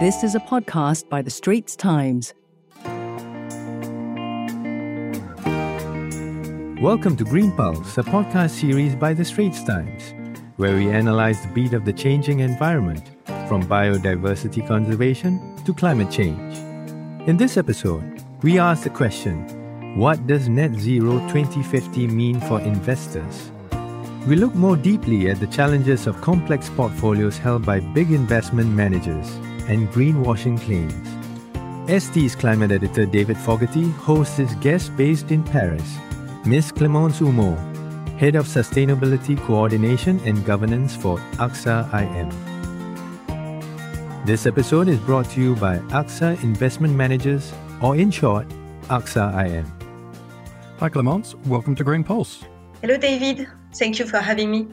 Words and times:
This 0.00 0.22
is 0.22 0.36
a 0.36 0.38
podcast 0.38 1.08
by 1.08 1.22
The 1.22 1.30
Straits 1.30 1.74
Times. 1.74 2.32
Welcome 6.80 7.16
to 7.16 7.24
Green 7.24 7.50
Pulse, 7.50 7.98
a 7.98 8.04
podcast 8.04 8.50
series 8.50 8.94
by 8.94 9.12
The 9.12 9.24
Straits 9.24 9.64
Times, 9.64 10.14
where 10.54 10.76
we 10.76 10.88
analyze 10.88 11.42
the 11.42 11.48
beat 11.48 11.72
of 11.72 11.84
the 11.84 11.92
changing 11.92 12.38
environment, 12.38 13.10
from 13.48 13.64
biodiversity 13.64 14.64
conservation 14.68 15.56
to 15.64 15.74
climate 15.74 16.12
change. 16.12 16.56
In 17.28 17.36
this 17.36 17.56
episode, 17.56 18.22
we 18.42 18.60
ask 18.60 18.84
the 18.84 18.90
question 18.90 19.98
What 19.98 20.28
does 20.28 20.48
net 20.48 20.74
zero 20.74 21.18
2050 21.26 22.06
mean 22.06 22.38
for 22.42 22.60
investors? 22.60 23.50
We 24.26 24.36
look 24.36 24.54
more 24.54 24.76
deeply 24.76 25.30
at 25.30 25.40
the 25.40 25.46
challenges 25.46 26.06
of 26.06 26.20
complex 26.20 26.68
portfolios 26.68 27.38
held 27.38 27.64
by 27.64 27.80
big 27.80 28.10
investment 28.10 28.68
managers 28.68 29.26
and 29.68 29.88
greenwashing 29.88 30.60
claims. 30.60 31.08
ST's 31.88 32.34
climate 32.34 32.70
editor 32.70 33.06
David 33.06 33.38
Fogarty 33.38 33.88
hosts 33.90 34.36
his 34.36 34.54
guest 34.56 34.94
based 34.96 35.30
in 35.30 35.42
Paris, 35.42 35.96
Ms. 36.44 36.72
Clemence 36.72 37.20
Humeau, 37.20 37.56
Head 38.18 38.34
of 38.34 38.46
Sustainability 38.46 39.38
Coordination 39.46 40.20
and 40.26 40.44
Governance 40.44 40.94
for 40.94 41.18
AXA 41.38 41.88
IM. 41.94 42.28
This 44.26 44.44
episode 44.44 44.88
is 44.88 44.98
brought 44.98 45.30
to 45.30 45.40
you 45.40 45.54
by 45.56 45.78
AXA 45.88 46.42
Investment 46.42 46.94
Managers, 46.94 47.50
or 47.80 47.96
in 47.96 48.10
short, 48.10 48.46
AXA 48.88 49.32
IM. 49.46 49.64
Hi, 50.80 50.90
Clemence. 50.90 51.34
Welcome 51.46 51.74
to 51.76 51.84
Green 51.84 52.04
Pulse. 52.04 52.44
Hello, 52.82 52.98
David. 52.98 53.48
Thank 53.78 54.00
you 54.00 54.06
for 54.06 54.18
having 54.18 54.50
me. 54.50 54.66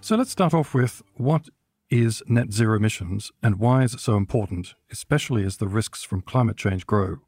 So 0.00 0.14
let's 0.16 0.30
start 0.30 0.54
off 0.54 0.72
with 0.72 1.02
what 1.16 1.48
is 1.90 2.22
net 2.28 2.52
zero 2.52 2.76
emissions 2.76 3.32
and 3.42 3.58
why 3.58 3.82
is 3.82 3.94
it 3.94 4.00
so 4.00 4.16
important, 4.16 4.74
especially 4.92 5.44
as 5.44 5.56
the 5.56 5.66
risks 5.66 6.04
from 6.04 6.20
climate 6.22 6.56
change 6.56 6.86
grow? 6.86 7.18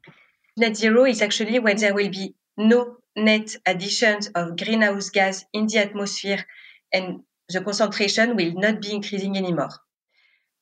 Net 0.55 0.77
zero 0.77 1.05
is 1.05 1.21
actually 1.21 1.59
when 1.59 1.77
there 1.77 1.93
will 1.93 2.09
be 2.09 2.33
no 2.57 2.95
net 3.15 3.55
additions 3.65 4.27
of 4.29 4.55
greenhouse 4.55 5.09
gas 5.09 5.43
in 5.51 5.67
the 5.67 5.79
atmosphere 5.79 6.45
and 6.93 7.21
the 7.49 7.61
concentration 7.61 8.35
will 8.37 8.53
not 8.53 8.81
be 8.81 8.93
increasing 8.93 9.35
anymore. 9.35 9.71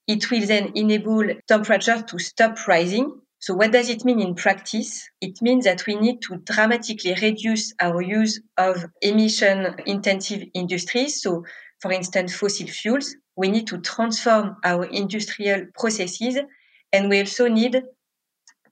It 0.08 0.32
will 0.32 0.48
then 0.48 0.72
enable 0.74 1.28
temperature 1.48 2.02
to 2.02 2.18
stop 2.18 2.68
rising 2.68 3.22
so 3.40 3.54
what 3.54 3.72
does 3.72 3.90
it 3.90 4.04
mean 4.04 4.20
in 4.20 4.36
practice? 4.36 5.10
It 5.22 5.42
means 5.42 5.64
that 5.64 5.86
we 5.88 5.96
need 5.96 6.22
to 6.24 6.38
dramatically 6.38 7.16
reduce 7.22 7.74
our 7.80 8.02
use 8.02 8.42
of 8.58 8.86
emission 9.02 9.76
intensive 9.86 10.44
industries. 10.54 11.22
So 11.22 11.46
for 11.80 11.94
instance, 11.94 12.36
fossil 12.36 12.68
fuels, 12.68 13.16
we 13.38 13.48
need 13.48 13.68
to 13.68 13.78
transform 13.78 14.58
our 14.66 14.84
industrial 14.84 15.68
processes 15.78 16.38
and 16.92 17.10
we 17.10 17.22
also 17.22 17.48
need 17.48 17.82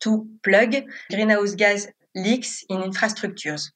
to 0.02 0.28
plug 0.44 0.76
greenhouse 1.10 1.56
gas 1.56 1.88
leaks 2.14 2.66
in 2.68 2.82
infrastructures. 2.82 3.72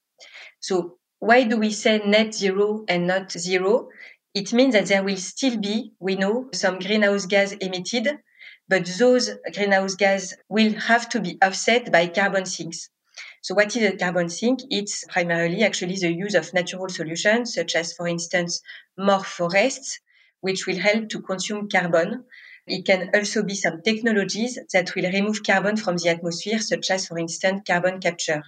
So 0.59 0.97
why 1.19 1.44
do 1.44 1.58
we 1.58 1.72
say 1.72 2.02
net 2.06 2.34
zero 2.34 2.84
and 2.89 3.08
not 3.08 3.31
zero? 3.31 3.88
It 4.34 4.52
means 4.52 4.73
that 4.73 4.88
there 4.88 5.03
will 5.03 5.17
still 5.17 5.58
be, 5.58 5.94
we 6.00 6.16
know, 6.16 6.50
some 6.53 6.80
greenhouse 6.80 7.28
gas 7.28 7.53
emitted, 7.53 8.17
but 8.72 8.86
those 8.97 9.30
greenhouse 9.53 9.95
gas 9.95 10.33
will 10.47 10.72
have 10.72 11.09
to 11.09 11.19
be 11.19 11.38
offset 11.41 11.91
by 11.91 12.08
carbon 12.08 12.45
sinks. 12.45 12.89
So 13.41 13.53
what 13.53 13.75
is 13.75 13.83
a 13.83 13.97
carbon 13.97 14.30
sink? 14.30 14.61
It's 14.69 15.03
primarily 15.09 15.66
actually 15.66 15.97
the 15.97 16.13
use 16.13 16.36
of 16.36 16.53
natural 16.53 16.88
solutions, 16.88 17.53
such 17.53 17.75
as, 17.75 17.91
for 17.91 18.08
instance, 18.08 18.61
more 18.97 19.25
forests, 19.25 20.00
which 20.39 20.67
will 20.67 20.78
help 20.78 21.09
to 21.09 21.22
consume 21.22 21.67
carbon. 21.67 22.23
It 22.66 22.86
can 22.86 23.09
also 23.13 23.44
be 23.44 23.55
some 23.55 23.81
technologies 23.81 24.58
that 24.72 24.95
will 24.95 25.11
remove 25.11 25.44
carbon 25.44 25.75
from 25.75 25.97
the 25.97 26.08
atmosphere, 26.08 26.59
such 26.59 26.91
as, 26.91 27.08
for 27.08 27.19
instance, 27.19 27.63
carbon 27.67 28.00
capture. 28.00 28.41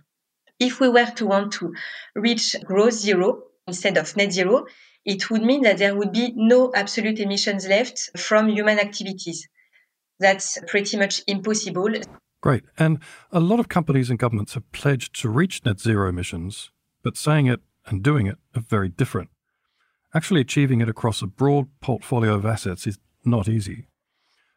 If 0.57 0.79
we 0.79 0.87
were 0.87 1.11
to 1.17 1.25
want 1.25 1.51
to 1.59 1.73
reach 2.15 2.55
gross 2.63 2.95
zero 3.01 3.43
instead 3.67 3.97
of 3.97 4.15
net 4.15 4.31
zero, 4.31 4.67
it 5.03 5.29
would 5.29 5.43
mean 5.43 5.63
that 5.63 5.79
there 5.79 5.97
would 5.97 6.13
be 6.13 6.31
no 6.33 6.71
absolute 6.73 7.19
emissions 7.19 7.67
left 7.67 8.17
from 8.17 8.47
human 8.47 8.79
activities 8.79 9.49
that's 10.23 10.57
pretty 10.67 10.97
much 10.97 11.21
impossible. 11.27 11.89
Great. 12.41 12.63
And 12.77 12.99
a 13.31 13.39
lot 13.39 13.59
of 13.59 13.69
companies 13.69 14.09
and 14.09 14.19
governments 14.19 14.53
have 14.53 14.69
pledged 14.71 15.19
to 15.21 15.29
reach 15.29 15.63
net 15.65 15.79
zero 15.79 16.09
emissions, 16.09 16.71
but 17.03 17.17
saying 17.17 17.47
it 17.47 17.61
and 17.85 18.03
doing 18.03 18.27
it 18.27 18.37
are 18.55 18.61
very 18.61 18.89
different. 18.89 19.29
Actually, 20.13 20.41
achieving 20.41 20.81
it 20.81 20.89
across 20.89 21.21
a 21.21 21.27
broad 21.27 21.67
portfolio 21.81 22.35
of 22.35 22.45
assets 22.45 22.85
is 22.85 22.99
not 23.25 23.47
easy. 23.47 23.87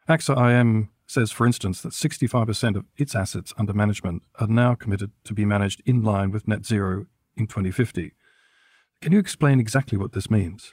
AXA 0.07 0.35
IM 0.51 0.89
says, 1.07 1.31
for 1.31 1.47
instance, 1.47 1.81
that 1.81 1.93
65% 1.93 2.75
of 2.75 2.85
its 2.97 3.15
assets 3.15 3.53
under 3.57 3.73
management 3.73 4.23
are 4.39 4.47
now 4.47 4.75
committed 4.75 5.11
to 5.23 5.33
be 5.33 5.45
managed 5.45 5.81
in 5.85 6.03
line 6.03 6.31
with 6.31 6.47
net 6.47 6.65
zero 6.65 7.05
in 7.35 7.47
2050. 7.47 8.11
Can 9.01 9.11
you 9.13 9.19
explain 9.19 9.59
exactly 9.59 9.97
what 9.97 10.11
this 10.11 10.29
means? 10.29 10.71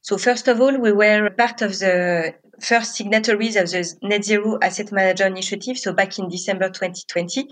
So 0.00 0.16
first 0.16 0.48
of 0.48 0.60
all, 0.60 0.76
we 0.78 0.92
were 0.92 1.28
part 1.30 1.60
of 1.60 1.78
the 1.78 2.34
first 2.60 2.94
signatories 2.94 3.56
of 3.56 3.70
the 3.70 3.96
Net 4.02 4.24
Zero 4.24 4.58
Asset 4.60 4.92
Manager 4.92 5.26
Initiative, 5.26 5.78
so 5.78 5.92
back 5.92 6.18
in 6.18 6.28
December 6.28 6.68
2020. 6.68 7.48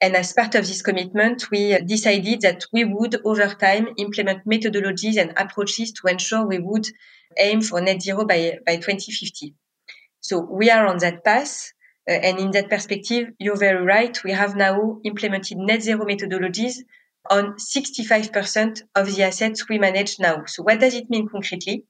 And 0.00 0.16
as 0.16 0.32
part 0.32 0.54
of 0.54 0.66
this 0.66 0.82
commitment, 0.82 1.50
we 1.50 1.78
decided 1.78 2.40
that 2.42 2.64
we 2.72 2.84
would, 2.84 3.16
over 3.24 3.48
time, 3.54 3.88
implement 3.98 4.46
methodologies 4.46 5.16
and 5.16 5.32
approaches 5.36 5.92
to 5.92 6.08
ensure 6.08 6.46
we 6.46 6.58
would 6.58 6.86
aim 7.38 7.60
for 7.60 7.80
net 7.80 8.02
zero 8.02 8.24
by, 8.24 8.58
by 8.66 8.76
2050. 8.76 9.54
So 10.20 10.40
we 10.40 10.70
are 10.70 10.86
on 10.86 10.98
that 10.98 11.24
path. 11.24 11.72
Uh, 12.08 12.12
and 12.12 12.38
in 12.38 12.50
that 12.52 12.70
perspective, 12.70 13.28
you're 13.38 13.56
very 13.56 13.84
right. 13.84 14.18
We 14.24 14.32
have 14.32 14.56
now 14.56 14.98
implemented 15.04 15.58
net 15.58 15.82
zero 15.82 16.04
methodologies 16.04 16.76
on 17.30 17.56
65% 17.56 18.82
of 18.94 19.14
the 19.14 19.22
assets 19.22 19.68
we 19.68 19.78
manage 19.78 20.18
now. 20.18 20.44
So 20.46 20.62
what 20.62 20.80
does 20.80 20.94
it 20.94 21.10
mean 21.10 21.28
concretely? 21.28 21.84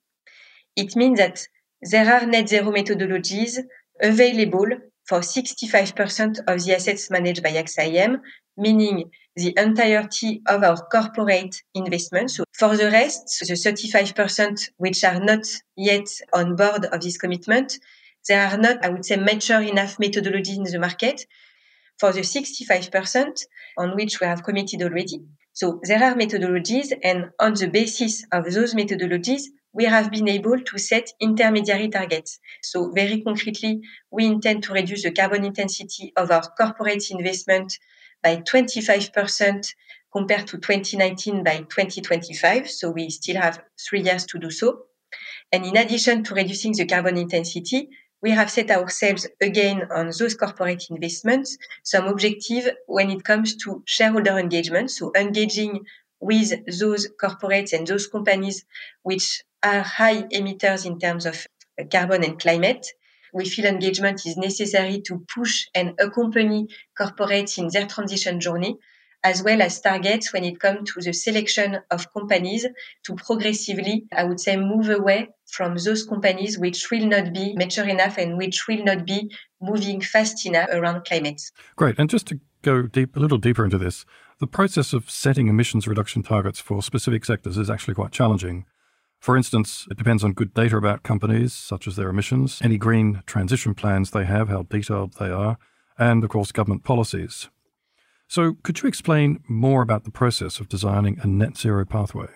It 0.77 0.97
means 0.97 1.19
that 1.19 1.47
there 1.83 2.13
are 2.13 2.27
net 2.27 2.49
zero 2.49 2.71
methodologies 2.71 3.59
available 4.01 4.69
for 5.09 5.21
65% 5.21 6.39
of 6.47 6.65
the 6.65 6.75
assets 6.75 7.11
managed 7.11 7.43
by 7.43 7.51
AXA 7.51 8.21
meaning 8.57 9.11
the 9.37 9.55
entirety 9.57 10.43
of 10.47 10.63
our 10.63 10.77
corporate 10.77 11.63
investments. 11.75 12.37
So 12.37 12.45
for 12.59 12.77
the 12.77 12.91
rest, 12.91 13.39
the 13.47 13.55
35% 13.55 14.71
which 14.77 15.05
are 15.05 15.21
not 15.21 15.47
yet 15.77 16.09
on 16.33 16.57
board 16.57 16.85
of 16.87 17.01
this 17.01 17.17
commitment, 17.17 17.79
there 18.29 18.47
are 18.47 18.59
not, 18.59 18.85
I 18.85 18.91
would 18.91 19.05
say, 19.05 19.17
mature 19.17 19.63
enough 19.63 19.97
methodologies 19.99 20.57
in 20.57 20.65
the 20.65 20.79
market. 20.79 21.25
For 21.99 22.13
the 22.13 22.21
65% 22.21 23.45
on 23.77 23.97
which 23.97 24.21
we 24.21 24.27
have 24.27 24.45
committed 24.45 24.83
already, 24.83 25.21
so 25.53 25.81
there 25.83 26.05
are 26.05 26.15
methodologies 26.15 26.93
and 27.03 27.31
on 27.41 27.55
the 27.55 27.67
basis 27.67 28.25
of 28.31 28.45
those 28.53 28.75
methodologies, 28.75 29.43
we 29.73 29.85
have 29.85 30.11
been 30.11 30.29
able 30.29 30.59
to 30.61 30.79
set 30.79 31.11
intermediary 31.21 31.89
targets. 31.89 32.39
So 32.63 32.91
very 32.91 33.23
concretely, 33.23 33.81
we 34.11 34.27
intend 34.27 34.65
to 34.65 34.73
reduce 34.73 35.03
the 35.03 35.13
carbon 35.13 35.45
intensity 35.45 36.13
of 36.17 36.31
our 36.31 36.43
corporate 36.59 37.11
investment 37.11 37.79
by 38.23 38.37
25% 38.37 39.75
compared 40.13 40.47
to 40.49 40.59
2019 40.59 41.45
by 41.45 41.59
2025. 41.59 42.71
So 42.71 42.91
we 42.91 43.11
still 43.11 43.37
have 43.37 43.63
three 43.89 44.01
years 44.03 44.25
to 44.27 44.39
do 44.39 44.51
so. 44.51 44.85
And 45.53 45.65
in 45.65 45.77
addition 45.77 46.25
to 46.25 46.35
reducing 46.35 46.73
the 46.73 46.87
carbon 46.87 47.17
intensity, 47.17 47.89
we 48.21 48.31
have 48.33 48.51
set 48.51 48.71
ourselves 48.71 49.29
again 49.41 49.87
on 49.95 50.11
those 50.19 50.35
corporate 50.35 50.85
investments 50.91 51.57
some 51.85 52.09
objective 52.09 52.69
when 52.87 53.11
it 53.11 53.23
comes 53.25 53.57
to 53.57 53.83
shareholder 53.87 54.39
engagement. 54.39 54.91
So 54.91 55.13
engaging 55.15 55.85
with 56.21 56.53
those 56.79 57.09
corporates 57.21 57.73
and 57.73 57.87
those 57.87 58.07
companies 58.07 58.65
which 59.03 59.43
are 59.63 59.81
high 59.81 60.23
emitters 60.23 60.87
in 60.87 60.99
terms 60.99 61.27
of 61.27 61.47
carbon 61.91 62.25
and 62.25 62.41
climate. 62.41 62.87
We 63.33 63.45
feel 63.45 63.67
engagement 63.67 64.25
is 64.27 64.37
necessary 64.37 65.03
to 65.03 65.25
push 65.33 65.67
and 65.75 65.95
accompany 66.01 66.69
corporates 66.99 67.59
in 67.59 67.69
their 67.69 67.87
transition 67.87 68.41
journey, 68.41 68.77
as 69.23 69.43
well 69.43 69.61
as 69.61 69.81
targets 69.81 70.33
when 70.33 70.45
it 70.45 70.59
comes 70.59 70.93
to 70.93 71.01
the 71.01 71.13
selection 71.13 71.79
of 71.91 72.13
companies 72.13 72.67
to 73.05 73.15
progressively, 73.17 74.07
I 74.17 74.25
would 74.25 74.41
say, 74.41 74.57
move 74.57 74.89
away 74.89 75.29
from 75.47 75.77
those 75.77 76.05
companies 76.05 76.59
which 76.59 76.91
will 76.91 77.07
not 77.07 77.33
be 77.33 77.55
mature 77.55 77.87
enough 77.87 78.17
and 78.17 78.39
which 78.39 78.67
will 78.67 78.83
not 78.85 79.05
be 79.05 79.31
moving 79.61 80.01
fast 80.01 80.47
enough 80.47 80.69
around 80.73 81.05
climate. 81.05 81.43
Great. 81.77 81.99
And 81.99 82.09
just 82.09 82.27
to 82.29 82.41
go 82.63 82.83
deep, 82.83 83.17
a 83.17 83.21
little 83.21 83.39
deeper 83.39 83.65
into 83.65 83.79
this, 83.79 84.07
the 84.41 84.47
process 84.47 84.93
of 84.93 85.11
setting 85.11 85.49
emissions 85.49 85.89
reduction 85.89 86.23
targets 86.23 86.61
for 86.61 86.83
specific 86.83 87.25
sectors 87.25 87.59
is 87.59 87.69
actually 87.69 87.95
quite 87.95 88.13
challenging. 88.13 88.65
For 89.19 89.37
instance, 89.37 89.87
it 89.91 89.99
depends 89.99 90.23
on 90.23 90.33
good 90.33 90.55
data 90.55 90.77
about 90.77 91.03
companies, 91.03 91.53
such 91.53 91.89
as 91.89 91.97
their 91.97 92.09
emissions, 92.09 92.61
any 92.63 92.79
green 92.79 93.23
transition 93.27 93.75
plans 93.75 94.13
they 94.13 94.25
have, 94.25 94.49
how 94.49 94.63
detailed 94.63 95.15
they 95.15 95.29
are, 95.29 95.59
and 95.99 96.23
of 96.23 96.31
course, 96.31 96.53
government 96.53 96.85
policies. 96.85 97.49
So, 98.29 98.57
could 98.63 98.81
you 98.81 98.89
explain 98.89 99.41
more 99.49 99.83
about 99.83 100.05
the 100.05 100.13
process 100.13 100.61
of 100.61 100.69
designing 100.69 101.19
a 101.21 101.27
net 101.27 101.57
zero 101.57 101.85
pathway? 101.85 102.29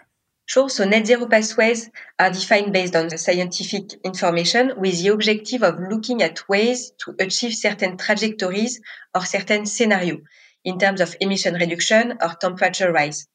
Sure, 0.47 0.69
so 0.69 0.85
net 0.85 1.07
zero 1.07 1.27
pathways 1.27 1.89
are 2.19 2.31
defined 2.31 2.73
based 2.73 2.97
on 2.97 3.09
the 3.09 3.19
scientific 3.19 3.93
information 4.05 4.73
with 4.77 5.01
the 5.01 5.09
objective 5.09 5.63
of 5.63 5.79
looking 5.79 6.21
at 6.21 6.49
ways 6.49 6.93
to 7.05 7.15
achieve 7.21 7.55
certain 7.55 7.97
trajectories 7.97 8.81
or 9.15 9.25
certain 9.25 9.67
scenarios 9.67 10.23
in 10.65 10.79
terms 10.79 11.01
of 11.01 11.17
emission 11.21 11.55
reduction 11.55 12.19
or 12.21 12.35
temperature 12.41 12.93
rise. 12.93 13.27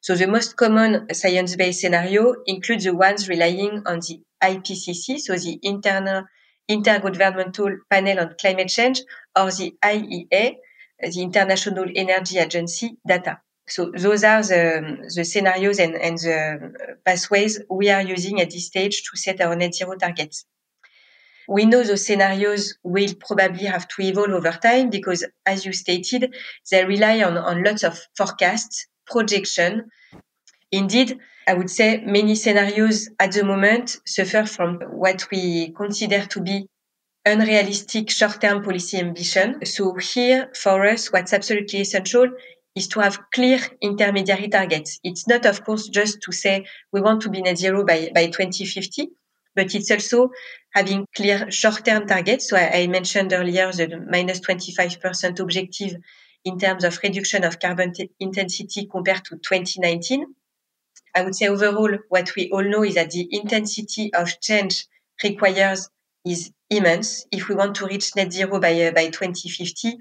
So 0.00 0.14
the 0.14 0.28
most 0.28 0.56
common 0.56 1.12
science-based 1.12 1.80
scenario 1.80 2.36
includes 2.46 2.84
the 2.84 2.94
ones 2.94 3.28
relying 3.28 3.82
on 3.86 4.00
the 4.00 4.20
IPCC, 4.42 5.18
so 5.18 5.34
the 5.34 5.58
Internal 5.62 6.24
Intergovernmental 6.70 7.78
Panel 7.90 8.20
on 8.20 8.34
Climate 8.40 8.68
Change, 8.68 9.02
or 9.36 9.50
the 9.50 9.74
IEA, 9.82 10.56
the 11.00 11.22
International 11.22 11.86
Energy 11.94 12.38
Agency 12.38 12.96
data. 13.06 13.40
So 13.68 13.90
those 13.90 14.24
are 14.24 14.42
the, 14.42 15.10
the 15.14 15.24
scenarios 15.24 15.78
and, 15.78 15.94
and 15.94 16.16
the 16.16 16.72
uh, 16.72 16.94
pathways 17.04 17.60
we 17.68 17.90
are 17.90 18.02
using 18.02 18.40
at 18.40 18.50
this 18.50 18.66
stage 18.66 19.02
to 19.02 19.16
set 19.16 19.40
our 19.40 19.54
net 19.56 19.74
zero 19.74 19.94
targets. 19.96 20.46
We 21.48 21.64
know 21.64 21.82
those 21.82 22.04
scenarios 22.04 22.76
will 22.82 23.14
probably 23.26 23.64
have 23.64 23.88
to 23.88 24.02
evolve 24.02 24.30
over 24.30 24.52
time 24.52 24.90
because, 24.90 25.24
as 25.46 25.64
you 25.64 25.72
stated, 25.72 26.34
they 26.70 26.84
rely 26.84 27.22
on, 27.22 27.38
on 27.38 27.64
lots 27.64 27.84
of 27.84 27.98
forecasts, 28.16 28.86
projection. 29.06 29.90
Indeed, 30.70 31.18
I 31.46 31.54
would 31.54 31.70
say 31.70 32.02
many 32.04 32.34
scenarios 32.34 33.08
at 33.18 33.32
the 33.32 33.44
moment 33.44 33.96
suffer 34.04 34.44
from 34.44 34.80
what 34.90 35.26
we 35.30 35.72
consider 35.74 36.26
to 36.26 36.40
be 36.42 36.66
unrealistic 37.24 38.10
short-term 38.10 38.62
policy 38.62 38.98
ambition. 38.98 39.64
So 39.64 39.94
here, 39.94 40.50
for 40.54 40.86
us, 40.86 41.10
what's 41.10 41.32
absolutely 41.32 41.80
essential 41.80 42.28
is 42.74 42.88
to 42.88 43.00
have 43.00 43.18
clear 43.34 43.58
intermediary 43.80 44.48
targets. 44.48 45.00
It's 45.02 45.26
not, 45.26 45.46
of 45.46 45.64
course, 45.64 45.88
just 45.88 46.20
to 46.22 46.32
say 46.32 46.66
we 46.92 47.00
want 47.00 47.22
to 47.22 47.30
be 47.30 47.40
net 47.40 47.56
zero 47.56 47.86
by, 47.86 48.10
by 48.14 48.26
2050, 48.26 49.08
but 49.58 49.74
it's 49.74 49.90
also 49.90 50.30
having 50.78 51.06
clear 51.16 51.50
short-term 51.50 52.06
targets. 52.06 52.48
So 52.48 52.56
I, 52.56 52.66
I 52.80 52.86
mentioned 52.86 53.32
earlier 53.32 53.72
the 53.72 53.86
minus 54.14 54.40
25% 54.40 55.40
objective 55.40 55.92
in 56.44 56.58
terms 56.58 56.84
of 56.84 56.98
reduction 57.02 57.42
of 57.44 57.58
carbon 57.58 57.92
t- 57.92 58.10
intensity 58.20 58.86
compared 58.86 59.24
to 59.26 59.38
2019. 59.38 60.34
I 61.14 61.22
would 61.22 61.34
say 61.34 61.48
overall, 61.48 61.92
what 62.08 62.34
we 62.36 62.50
all 62.52 62.62
know 62.62 62.84
is 62.84 62.94
that 62.94 63.10
the 63.10 63.26
intensity 63.32 64.12
of 64.14 64.40
change 64.40 64.86
requires 65.24 65.88
is 66.24 66.52
immense 66.70 67.26
if 67.32 67.48
we 67.48 67.56
want 67.56 67.74
to 67.76 67.86
reach 67.86 68.14
net 68.14 68.32
zero 68.32 68.60
by, 68.60 68.72
uh, 68.82 68.92
by 68.92 69.08
2050 69.10 69.98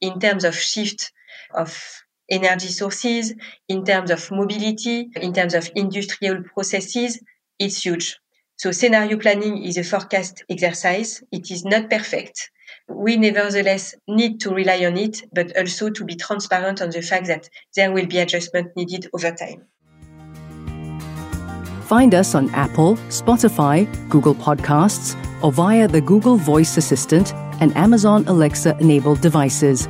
in 0.00 0.20
terms 0.20 0.44
of 0.44 0.54
shift 0.54 1.12
of 1.54 1.70
energy 2.30 2.68
sources, 2.68 3.34
in 3.68 3.84
terms 3.84 4.10
of 4.12 4.30
mobility, 4.30 5.10
in 5.16 5.32
terms 5.32 5.54
of 5.54 5.68
industrial 5.74 6.44
processes, 6.54 7.20
it's 7.58 7.84
huge. 7.84 8.19
So 8.60 8.72
scenario 8.72 9.16
planning 9.16 9.64
is 9.64 9.78
a 9.78 9.82
forecast 9.82 10.44
exercise. 10.50 11.22
It 11.32 11.50
is 11.50 11.64
not 11.64 11.88
perfect. 11.88 12.50
We 12.90 13.16
nevertheless 13.16 13.94
need 14.06 14.38
to 14.40 14.50
rely 14.50 14.84
on 14.84 14.98
it, 14.98 15.22
but 15.32 15.56
also 15.56 15.88
to 15.88 16.04
be 16.04 16.14
transparent 16.14 16.82
on 16.82 16.90
the 16.90 17.00
fact 17.00 17.26
that 17.28 17.48
there 17.74 17.90
will 17.90 18.04
be 18.04 18.18
adjustment 18.18 18.76
needed 18.76 19.08
over 19.14 19.30
time. 19.30 19.64
Find 21.84 22.14
us 22.14 22.34
on 22.34 22.50
Apple, 22.50 22.96
Spotify, 23.08 23.88
Google 24.10 24.34
Podcasts, 24.34 25.16
or 25.42 25.52
via 25.52 25.88
the 25.88 26.02
Google 26.02 26.36
Voice 26.36 26.76
Assistant 26.76 27.32
and 27.62 27.74
Amazon 27.78 28.28
Alexa 28.28 28.76
enabled 28.78 29.22
devices. 29.22 29.86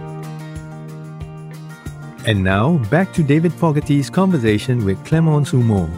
And 2.25 2.45
now, 2.45 2.79
back 2.89 3.13
to 3.15 3.25
David 3.25 3.53
Fogarty's 3.53 4.09
conversation 4.11 4.85
with 4.85 5.05
Clemence 5.05 5.51
Humeau, 5.51 5.91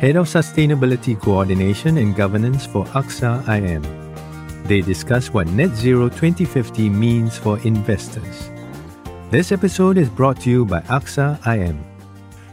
Head 0.00 0.16
of 0.16 0.28
Sustainability 0.28 1.20
Coordination 1.20 1.98
and 1.98 2.16
Governance 2.16 2.64
for 2.64 2.86
AXA 2.86 3.46
IM. 3.46 3.82
They 4.64 4.80
discuss 4.80 5.28
what 5.28 5.46
Net 5.48 5.76
Zero 5.76 6.08
2050 6.08 6.88
means 6.88 7.36
for 7.36 7.58
investors. 7.66 8.48
This 9.30 9.52
episode 9.52 9.98
is 9.98 10.08
brought 10.08 10.40
to 10.40 10.48
you 10.48 10.64
by 10.64 10.80
AXA 10.88 11.46
IM. 11.46 11.84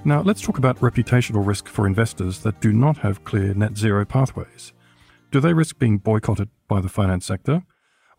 Now, 0.03 0.23
let's 0.23 0.41
talk 0.41 0.57
about 0.57 0.81
reputational 0.81 1.47
risk 1.47 1.69
for 1.69 1.87
investors 1.87 2.39
that 2.39 2.59
do 2.59 2.73
not 2.73 2.97
have 2.97 3.23
clear 3.23 3.53
net 3.53 3.77
zero 3.77 4.03
pathways. 4.03 4.73
Do 5.31 5.39
they 5.39 5.53
risk 5.53 5.79
being 5.79 5.99
boycotted 5.99 6.49
by 6.67 6.81
the 6.81 6.89
finance 6.89 7.25
sector 7.25 7.63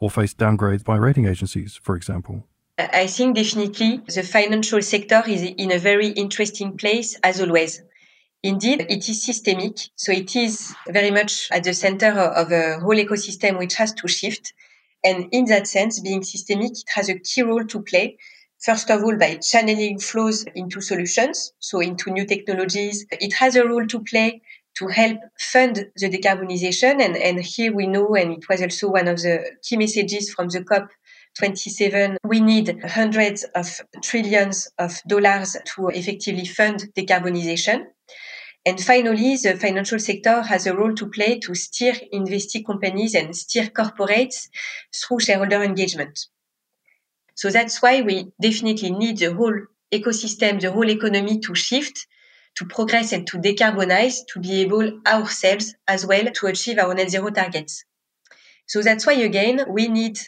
or 0.00 0.08
face 0.08 0.32
downgrades 0.32 0.84
by 0.84 0.96
rating 0.96 1.26
agencies, 1.26 1.78
for 1.82 1.96
example? 1.96 2.46
I 2.78 3.08
think 3.08 3.36
definitely 3.36 4.00
the 4.06 4.22
financial 4.22 4.80
sector 4.80 5.22
is 5.26 5.42
in 5.42 5.70
a 5.70 5.78
very 5.78 6.08
interesting 6.12 6.78
place 6.78 7.19
as 7.22 7.42
always. 7.42 7.82
Indeed, 8.43 8.87
it 8.88 9.08
is 9.08 9.25
systemic. 9.25 9.79
So 9.96 10.12
it 10.12 10.37
is 10.37 10.75
very 10.88 11.11
much 11.11 11.49
at 11.50 11.64
the 11.64 11.75
center 11.75 12.12
of 12.12 12.52
a 12.52 12.79
whole 12.79 12.94
ecosystem 12.94 13.58
which 13.58 13.75
has 13.75 13.93
to 13.94 14.08
shift. 14.08 14.52
And 15.05 15.29
in 15.32 15.46
that 15.46 15.67
sense, 15.67 16.00
being 16.00 16.23
systemic, 16.23 16.73
it 16.73 16.88
has 16.94 17.08
a 17.08 17.19
key 17.19 17.43
role 17.43 17.64
to 17.64 17.82
play. 17.82 18.19
First 18.61 18.90
of 18.90 19.02
all, 19.02 19.17
by 19.17 19.37
channeling 19.37 19.99
flows 19.99 20.44
into 20.55 20.81
solutions, 20.81 21.52
so 21.58 21.81
into 21.81 22.11
new 22.11 22.26
technologies. 22.26 23.06
It 23.12 23.32
has 23.35 23.56
a 23.56 23.67
role 23.67 23.87
to 23.87 24.00
play 24.05 24.43
to 24.79 24.87
help 24.88 25.19
fund 25.40 25.87
the 25.96 26.08
decarbonization. 26.08 27.02
And, 27.02 27.17
and 27.17 27.40
here 27.40 27.73
we 27.75 27.87
know, 27.87 28.14
and 28.14 28.32
it 28.32 28.49
was 28.49 28.62
also 28.62 28.90
one 28.90 29.08
of 29.08 29.19
the 29.19 29.44
key 29.62 29.76
messages 29.76 30.32
from 30.32 30.49
the 30.49 30.62
COP 30.64 30.88
27, 31.37 32.19
we 32.25 32.40
need 32.40 32.82
hundreds 32.85 33.44
of 33.55 33.81
trillions 34.02 34.69
of 34.79 35.00
dollars 35.06 35.56
to 35.64 35.88
effectively 35.88 36.44
fund 36.44 36.88
decarbonization. 36.96 37.87
And 38.69 38.79
finally, 38.79 39.35
the 39.37 39.56
financial 39.56 39.99
sector 39.99 40.43
has 40.43 40.67
a 40.67 40.76
role 40.76 40.94
to 40.94 41.09
play 41.09 41.38
to 41.38 41.55
steer 41.55 41.94
investing 42.12 42.65
companies 42.65 43.15
and 43.15 43.35
steer 43.35 43.69
corporates 43.69 44.49
through 44.94 45.20
shareholder 45.20 45.62
engagement. 45.62 46.26
So 47.35 47.49
that's 47.49 47.81
why 47.81 48.03
we 48.03 48.31
definitely 48.38 48.91
need 48.91 49.17
the 49.17 49.32
whole 49.32 49.59
ecosystem, 49.91 50.61
the 50.61 50.70
whole 50.70 50.91
economy 50.91 51.41
to 51.41 51.55
shift, 51.55 52.06
to 52.56 52.67
progress 52.67 53.12
and 53.12 53.26
to 53.29 53.38
decarbonize, 53.38 54.17
to 54.35 54.41
be 54.41 54.61
able 54.61 55.00
ourselves 55.06 55.75
as 55.87 56.05
well 56.05 56.26
to 56.31 56.47
achieve 56.49 56.79
our 56.79 56.93
net 56.93 57.09
zero 57.09 57.31
targets. 57.31 57.87
So 58.67 58.82
that's 58.82 59.06
why 59.06 59.14
again, 59.14 59.64
we 59.71 59.88
need 59.88 60.19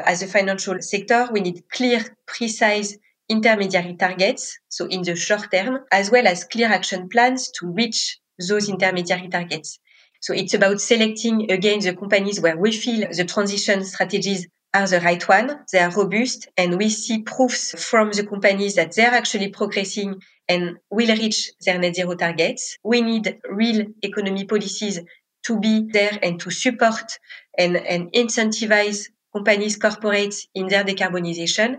as 0.00 0.20
a 0.20 0.26
financial 0.26 0.82
sector, 0.82 1.28
we 1.30 1.42
need 1.42 1.62
clear, 1.70 2.04
precise 2.26 2.98
intermediary 3.28 3.96
targets, 3.96 4.58
so 4.68 4.86
in 4.86 5.02
the 5.02 5.16
short 5.16 5.50
term, 5.50 5.80
as 5.90 6.10
well 6.10 6.26
as 6.26 6.44
clear 6.44 6.68
action 6.68 7.08
plans 7.08 7.50
to 7.58 7.72
reach 7.72 8.18
those 8.48 8.68
intermediary 8.68 9.28
targets. 9.28 9.78
So 10.20 10.32
it's 10.32 10.54
about 10.54 10.80
selecting 10.80 11.50
again 11.50 11.80
the 11.80 11.94
companies 11.94 12.40
where 12.40 12.56
we 12.56 12.72
feel 12.72 13.08
the 13.10 13.24
transition 13.24 13.84
strategies 13.84 14.48
are 14.72 14.86
the 14.86 15.00
right 15.00 15.26
one. 15.28 15.60
They 15.72 15.78
are 15.78 15.90
robust 15.90 16.48
and 16.56 16.78
we 16.78 16.88
see 16.88 17.22
proofs 17.22 17.80
from 17.82 18.10
the 18.10 18.26
companies 18.26 18.74
that 18.74 18.94
they're 18.94 19.12
actually 19.12 19.48
progressing 19.48 20.20
and 20.48 20.78
will 20.90 21.16
reach 21.16 21.52
their 21.64 21.78
net 21.78 21.94
zero 21.94 22.14
targets. 22.14 22.78
We 22.82 23.02
need 23.02 23.38
real 23.48 23.86
economy 24.02 24.44
policies 24.46 25.00
to 25.44 25.60
be 25.60 25.86
there 25.92 26.18
and 26.22 26.40
to 26.40 26.50
support 26.50 27.18
and, 27.56 27.76
and 27.76 28.10
incentivize 28.12 29.08
companies, 29.32 29.78
corporates 29.78 30.46
in 30.54 30.68
their 30.68 30.84
decarbonization, 30.84 31.78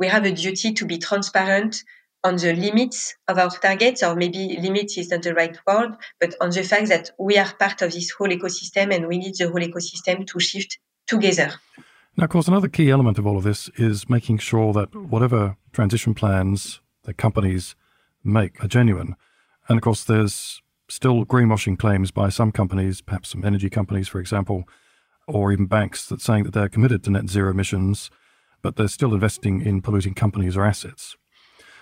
we 0.00 0.08
have 0.08 0.24
a 0.24 0.32
duty 0.32 0.72
to 0.72 0.86
be 0.86 0.98
transparent 0.98 1.84
on 2.24 2.36
the 2.36 2.54
limits 2.54 3.14
of 3.28 3.38
our 3.38 3.50
targets, 3.50 4.02
or 4.02 4.16
maybe 4.16 4.58
limits 4.60 4.96
is 4.98 5.10
not 5.10 5.22
the 5.22 5.34
right 5.34 5.56
word, 5.66 5.92
but 6.18 6.34
on 6.40 6.50
the 6.50 6.62
fact 6.62 6.88
that 6.88 7.10
we 7.18 7.36
are 7.36 7.52
part 7.58 7.82
of 7.82 7.92
this 7.92 8.10
whole 8.10 8.28
ecosystem 8.28 8.94
and 8.94 9.06
we 9.06 9.18
need 9.18 9.36
the 9.36 9.48
whole 9.48 9.60
ecosystem 9.60 10.26
to 10.26 10.40
shift 10.40 10.78
together. 11.06 11.52
Now, 12.16 12.24
of 12.24 12.30
course, 12.30 12.48
another 12.48 12.68
key 12.68 12.90
element 12.90 13.18
of 13.18 13.26
all 13.26 13.36
of 13.36 13.44
this 13.44 13.70
is 13.76 14.08
making 14.08 14.38
sure 14.38 14.72
that 14.72 14.94
whatever 14.94 15.56
transition 15.72 16.14
plans 16.14 16.80
that 17.04 17.14
companies 17.14 17.76
make 18.24 18.62
are 18.64 18.68
genuine. 18.68 19.16
And 19.68 19.76
of 19.76 19.82
course, 19.82 20.04
there's 20.04 20.62
still 20.88 21.24
greenwashing 21.24 21.78
claims 21.78 22.10
by 22.10 22.30
some 22.30 22.52
companies, 22.52 23.00
perhaps 23.02 23.30
some 23.30 23.44
energy 23.44 23.70
companies, 23.70 24.08
for 24.08 24.18
example, 24.18 24.64
or 25.28 25.52
even 25.52 25.66
banks 25.66 26.06
that 26.08 26.20
saying 26.20 26.44
that 26.44 26.54
they're 26.54 26.68
committed 26.68 27.04
to 27.04 27.10
net 27.10 27.28
zero 27.28 27.50
emissions, 27.50 28.10
but 28.62 28.76
they're 28.76 28.88
still 28.88 29.14
investing 29.14 29.60
in 29.60 29.82
polluting 29.82 30.14
companies 30.14 30.56
or 30.56 30.64
assets. 30.64 31.16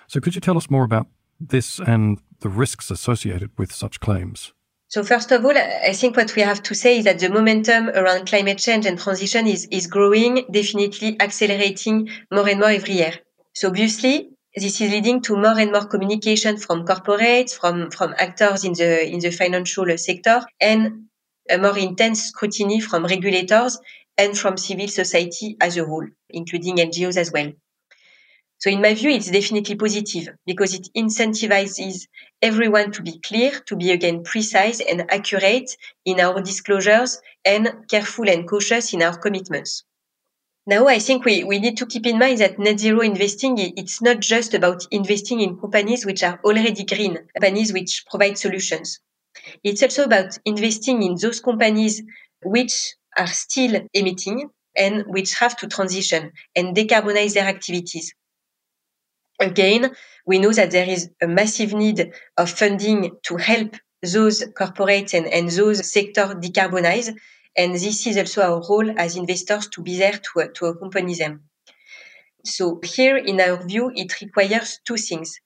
So 0.06 0.20
could 0.20 0.34
you 0.34 0.40
tell 0.40 0.56
us 0.56 0.70
more 0.70 0.84
about 0.84 1.06
this 1.40 1.78
and 1.78 2.18
the 2.40 2.48
risks 2.48 2.90
associated 2.90 3.50
with 3.58 3.72
such 3.72 4.00
claims? 4.00 4.52
So 4.88 5.04
first 5.04 5.30
of 5.32 5.44
all, 5.44 5.56
I 5.56 5.92
think 5.92 6.16
what 6.16 6.34
we 6.34 6.40
have 6.40 6.62
to 6.62 6.74
say 6.74 6.98
is 6.98 7.04
that 7.04 7.18
the 7.18 7.28
momentum 7.28 7.90
around 7.90 8.26
climate 8.26 8.56
change 8.56 8.86
and 8.86 8.98
transition 8.98 9.46
is, 9.46 9.68
is 9.70 9.86
growing, 9.86 10.46
definitely 10.50 11.20
accelerating 11.20 12.08
more 12.32 12.48
and 12.48 12.58
more 12.58 12.70
every 12.70 12.94
year. 12.94 13.12
So 13.52 13.68
obviously, 13.68 14.30
this 14.56 14.80
is 14.80 14.90
leading 14.90 15.20
to 15.22 15.36
more 15.36 15.58
and 15.58 15.72
more 15.72 15.84
communication 15.84 16.56
from 16.56 16.86
corporates, 16.86 17.52
from, 17.58 17.90
from 17.90 18.14
actors 18.18 18.64
in 18.64 18.72
the, 18.72 19.06
in 19.06 19.20
the 19.20 19.30
financial 19.30 19.86
sector, 19.98 20.42
and 20.58 21.08
a 21.50 21.58
more 21.58 21.76
intense 21.76 22.24
scrutiny 22.24 22.80
from 22.80 23.04
regulators 23.04 23.78
and 24.18 24.36
from 24.36 24.56
civil 24.56 24.88
society 24.88 25.56
as 25.60 25.76
a 25.76 25.84
whole, 25.84 26.06
including 26.28 26.80
NGOs 26.80 27.16
as 27.16 27.32
well. 27.32 27.52
So 28.58 28.70
in 28.70 28.82
my 28.82 28.92
view, 28.94 29.10
it's 29.10 29.30
definitely 29.30 29.76
positive 29.76 30.30
because 30.44 30.74
it 30.74 30.88
incentivizes 30.96 32.08
everyone 32.42 32.90
to 32.90 33.02
be 33.02 33.20
clear, 33.20 33.52
to 33.66 33.76
be 33.76 33.92
again 33.92 34.24
precise 34.24 34.80
and 34.80 35.08
accurate 35.12 35.70
in 36.04 36.18
our 36.18 36.42
disclosures 36.42 37.20
and 37.44 37.72
careful 37.88 38.28
and 38.28 38.48
cautious 38.48 38.92
in 38.92 39.02
our 39.02 39.16
commitments. 39.16 39.84
Now, 40.66 40.88
I 40.88 40.98
think 40.98 41.24
we, 41.24 41.44
we 41.44 41.60
need 41.60 41.78
to 41.78 41.86
keep 41.86 42.04
in 42.04 42.18
mind 42.18 42.38
that 42.38 42.58
net 42.58 42.80
zero 42.80 43.00
investing, 43.00 43.56
it's 43.58 44.02
not 44.02 44.18
just 44.18 44.52
about 44.54 44.86
investing 44.90 45.40
in 45.40 45.58
companies 45.58 46.04
which 46.04 46.24
are 46.24 46.40
already 46.44 46.84
green, 46.84 47.16
companies 47.34 47.72
which 47.72 48.04
provide 48.10 48.36
solutions. 48.36 48.98
It's 49.62 49.82
also 49.84 50.04
about 50.04 50.36
investing 50.44 51.02
in 51.04 51.14
those 51.14 51.40
companies 51.40 52.02
which 52.42 52.96
are 53.18 53.26
still 53.26 53.80
emitting 53.92 54.48
and 54.76 55.04
which 55.06 55.34
have 55.34 55.56
to 55.58 55.66
transition 55.66 56.32
and 56.54 56.76
decarbonize 56.76 57.34
their 57.34 57.48
activities. 57.48 58.14
Again, 59.40 59.94
we 60.26 60.38
know 60.38 60.52
that 60.52 60.70
there 60.70 60.88
is 60.88 61.10
a 61.22 61.26
massive 61.26 61.72
need 61.72 62.12
of 62.36 62.50
funding 62.50 63.12
to 63.24 63.36
help 63.36 63.76
those 64.02 64.44
corporates 64.58 65.14
and, 65.14 65.26
and 65.26 65.48
those 65.48 65.90
sectors 65.90 66.34
decarbonize. 66.34 67.14
And 67.56 67.74
this 67.74 68.06
is 68.06 68.16
also 68.16 68.42
our 68.42 68.62
role 68.68 68.98
as 68.98 69.16
investors 69.16 69.68
to 69.68 69.82
be 69.82 69.98
there 69.98 70.12
to, 70.12 70.48
to 70.54 70.66
accompany 70.66 71.14
them. 71.14 71.42
So 72.44 72.80
here, 72.82 73.16
in 73.16 73.40
our 73.40 73.64
view, 73.64 73.90
it 73.94 74.20
requires 74.20 74.80
two 74.84 74.96
things. 74.96 75.40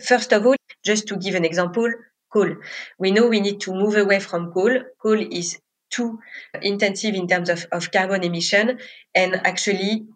First 0.00 0.32
of 0.32 0.46
all, 0.46 0.56
just 0.84 1.06
to 1.08 1.16
give 1.16 1.34
an 1.34 1.44
example, 1.44 1.90
coal. 2.32 2.56
We 2.98 3.10
know 3.10 3.28
we 3.28 3.40
need 3.40 3.60
to 3.60 3.74
move 3.74 3.96
away 3.96 4.20
from 4.20 4.52
coal. 4.52 4.80
Coal 5.02 5.20
is 5.20 5.58
too 5.94 6.18
intensive 6.62 7.14
in 7.14 7.26
terms 7.26 7.48
of, 7.48 7.66
of 7.72 7.90
carbon 7.90 8.24
emission. 8.24 8.78
And 9.14 9.34
actually, 9.46 10.06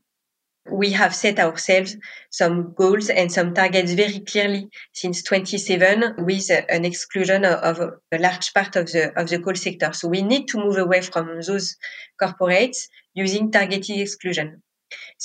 we 0.71 0.91
have 0.91 1.15
set 1.15 1.39
ourselves 1.39 1.97
some 2.31 2.75
goals 2.75 3.09
and 3.09 3.33
some 3.33 3.55
targets 3.55 3.93
very 3.93 4.21
clearly 4.21 4.69
since 4.93 5.23
27 5.23 6.15
with 6.19 6.51
an 6.51 6.85
exclusion 6.85 7.45
of 7.45 7.81
a 7.81 8.19
large 8.19 8.53
part 8.53 8.77
of 8.77 8.87
the 8.93 9.13
of 9.19 9.29
the 9.29 9.39
coal 9.39 9.55
sector. 9.55 9.93
So 9.93 10.09
we 10.09 10.23
need 10.23 10.49
to 10.49 10.59
move 10.59 10.77
away 10.77 11.01
from 11.01 11.41
those 11.41 11.77
corporates 12.21 12.89
using 13.15 13.51
targeted 13.51 14.01
exclusion. 14.01 14.63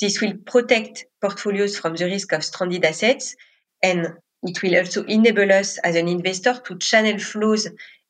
This 0.00 0.20
will 0.20 0.34
protect 0.46 1.06
portfolios 1.20 1.78
from 1.78 1.94
the 1.96 2.06
risk 2.06 2.32
of 2.32 2.44
stranded 2.44 2.84
assets 2.84 3.34
and 3.82 4.08
it 4.42 4.62
will 4.62 4.76
also 4.76 5.04
enable 5.04 5.50
us 5.52 5.78
as 5.78 5.96
an 5.96 6.06
investor 6.06 6.60
to 6.66 6.78
channel 6.78 7.18
flows 7.18 7.66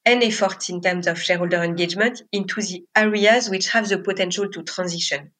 and 0.07 0.23
efforts 0.23 0.69
in 0.69 0.81
terms 0.81 1.07
of 1.07 1.21
shareholder 1.21 1.63
engagement 1.63 2.23
into 2.33 2.61
the 2.61 2.85
areas 2.95 3.49
which 3.49 3.69
have 3.71 3.89
the 3.89 3.99
potential 3.99 4.49
to 4.51 4.63
transition. 4.63 5.33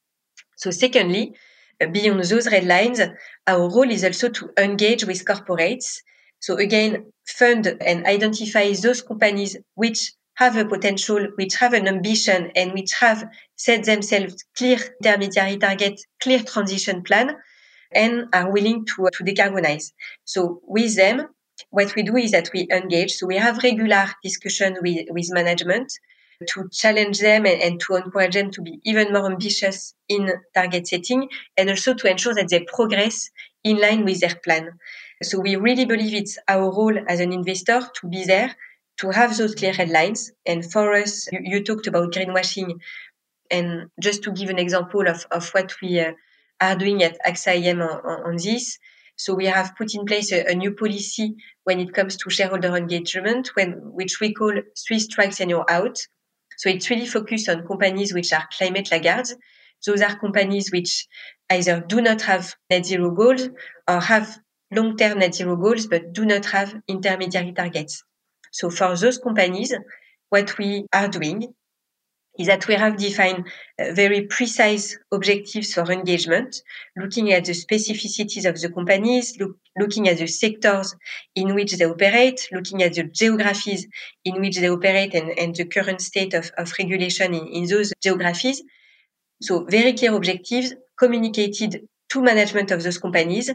So 0.57 0.71
secondly, 0.71 1.33
beyond 1.79 2.23
those 2.23 2.47
red 2.47 2.65
lines, 2.65 2.99
our 3.47 3.69
role 3.69 3.89
is 3.89 4.03
also 4.03 4.29
to 4.29 4.49
engage 4.57 5.05
with 5.05 5.25
corporates. 5.25 5.97
So 6.39 6.57
again, 6.57 7.11
fund 7.27 7.77
and 7.81 8.05
identify 8.05 8.71
those 8.73 9.01
companies 9.01 9.57
which 9.75 10.13
have 10.35 10.57
a 10.57 10.65
potential, 10.65 11.27
which 11.35 11.55
have 11.55 11.73
an 11.73 11.87
ambition, 11.87 12.51
and 12.55 12.73
which 12.73 12.91
have 12.99 13.25
set 13.55 13.85
themselves 13.85 14.43
clear 14.57 14.77
intermediary 15.01 15.57
target, 15.57 15.99
clear 16.21 16.39
transition 16.39 17.03
plan, 17.03 17.35
and 17.93 18.25
are 18.33 18.51
willing 18.51 18.85
to, 18.85 19.07
uh, 19.07 19.09
to 19.13 19.23
decarbonize. 19.23 19.91
So 20.25 20.59
with 20.63 20.95
them, 20.95 21.27
what 21.69 21.95
we 21.95 22.03
do 22.03 22.17
is 22.17 22.31
that 22.31 22.49
we 22.53 22.67
engage. 22.71 23.13
So 23.13 23.27
we 23.27 23.37
have 23.37 23.63
regular 23.63 24.07
discussion 24.23 24.77
with, 24.81 25.07
with 25.09 25.31
management 25.31 25.91
to 26.47 26.67
challenge 26.69 27.19
them 27.19 27.45
and, 27.45 27.61
and, 27.61 27.79
to 27.79 27.95
encourage 27.95 28.33
them 28.33 28.51
to 28.51 28.61
be 28.61 28.79
even 28.83 29.13
more 29.13 29.31
ambitious 29.31 29.93
in 30.09 30.31
target 30.53 30.85
setting 30.87 31.29
and 31.55 31.69
also 31.69 31.93
to 31.93 32.09
ensure 32.09 32.33
that 32.33 32.49
they 32.49 32.59
progress 32.61 33.29
in 33.63 33.79
line 33.79 34.03
with 34.03 34.19
their 34.19 34.35
plan. 34.43 34.71
So 35.23 35.39
we 35.39 35.55
really 35.55 35.85
believe 35.85 36.13
it's 36.13 36.37
our 36.47 36.71
role 36.71 36.97
as 37.07 37.19
an 37.19 37.31
investor 37.31 37.81
to 38.01 38.07
be 38.07 38.25
there, 38.25 38.55
to 38.97 39.11
have 39.11 39.37
those 39.37 39.55
clear 39.55 39.73
headlines. 39.73 40.31
And 40.45 40.69
for 40.69 40.93
us, 40.93 41.29
you, 41.31 41.39
you 41.41 41.63
talked 41.63 41.87
about 41.87 42.11
greenwashing. 42.11 42.79
And 43.49 43.89
just 44.01 44.23
to 44.23 44.31
give 44.31 44.49
an 44.49 44.59
example 44.59 45.07
of, 45.07 45.25
of 45.31 45.49
what 45.49 45.73
we 45.81 45.99
uh, 45.99 46.13
are 46.59 46.75
doing 46.75 47.03
at 47.03 47.17
AXA 47.25 47.63
IM 47.63 47.81
on, 47.81 47.99
on, 48.05 48.35
this, 48.37 48.79
so 49.15 49.33
we 49.33 49.45
have 49.45 49.75
put 49.75 49.93
in 49.95 50.05
place 50.05 50.31
a, 50.31 50.51
a, 50.51 50.55
new 50.55 50.73
policy 50.73 51.35
when 51.63 51.79
it 51.79 51.93
comes 51.93 52.17
to 52.17 52.29
shareholder 52.29 52.75
engagement, 52.75 53.49
when, 53.55 53.71
which 53.93 54.19
we 54.19 54.33
call 54.33 54.53
three 54.87 54.99
strikes 54.99 55.39
and 55.39 55.49
you're 55.49 55.69
out. 55.69 55.97
So 56.57 56.69
it's 56.69 56.89
really 56.89 57.05
focused 57.05 57.49
on 57.49 57.67
companies 57.67 58.13
which 58.13 58.33
are 58.33 58.47
climate 58.57 58.91
laggards. 58.91 59.35
Those 59.85 60.01
are 60.01 60.19
companies 60.19 60.71
which 60.71 61.07
either 61.49 61.83
do 61.87 62.01
not 62.01 62.21
have 62.23 62.55
net 62.69 62.85
zero 62.85 63.11
goals 63.11 63.47
or 63.87 63.99
have 64.01 64.37
long-term 64.71 65.19
net 65.19 65.35
zero 65.35 65.55
goals, 65.55 65.87
but 65.87 66.11
do 66.11 66.25
not 66.25 66.45
have 66.45 66.75
intermediary 66.87 67.53
targets. 67.53 68.03
So 68.51 68.69
for 68.69 68.95
those 68.95 69.17
companies, 69.17 69.73
what 70.29 70.57
we 70.57 70.85
are 70.91 71.07
doing 71.07 71.53
is 72.37 72.47
that 72.47 72.67
we 72.67 72.75
have 72.75 72.97
defined 72.97 73.47
uh, 73.79 73.93
very 73.93 74.21
precise 74.23 74.97
objectives 75.11 75.73
for 75.73 75.89
engagement, 75.91 76.61
looking 76.97 77.31
at 77.31 77.45
the 77.45 77.53
specificities 77.53 78.45
of 78.47 78.59
the 78.59 78.69
companies, 78.69 79.37
look, 79.39 79.57
looking 79.79 80.07
at 80.07 80.17
the 80.17 80.27
sectors 80.27 80.95
in 81.35 81.55
which 81.55 81.77
they 81.77 81.85
operate, 81.85 82.47
looking 82.51 82.83
at 82.83 82.93
the 82.93 83.03
geographies 83.03 83.87
in 84.23 84.41
which 84.41 84.57
they 84.57 84.69
operate 84.69 85.13
and, 85.13 85.37
and 85.37 85.55
the 85.55 85.65
current 85.65 86.01
state 86.01 86.33
of, 86.33 86.51
of 86.57 86.73
regulation 86.77 87.33
in, 87.33 87.47
in 87.47 87.67
those 87.67 87.93
geographies. 88.01 88.61
So 89.41 89.65
very 89.65 89.93
clear 89.93 90.15
objectives 90.15 90.73
communicated 90.97 91.87
to 92.09 92.21
management 92.21 92.71
of 92.71 92.83
those 92.83 92.97
companies. 92.97 93.51